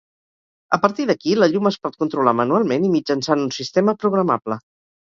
A 0.77 0.79
partir 0.85 1.05
d’aquí, 1.09 1.35
la 1.43 1.49
llum 1.53 1.71
es 1.73 1.77
pot 1.85 2.01
controlar 2.05 2.35
manualment 2.41 2.89
i 2.89 2.93
mitjançant 2.99 3.47
un 3.49 3.57
sistema 3.61 4.01
programable. 4.05 4.65